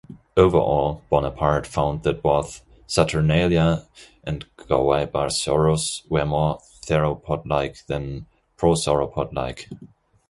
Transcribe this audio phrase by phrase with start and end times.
[0.35, 3.87] Overall, Bonaparte found that both "Saturnalia"
[4.23, 8.25] and "Guaibasaurus" were more theropod-like than
[8.57, 9.69] prosauropod-like.